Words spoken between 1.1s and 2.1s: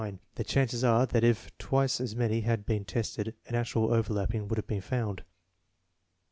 if twice